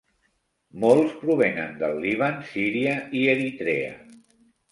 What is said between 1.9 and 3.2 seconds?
Líban, Síria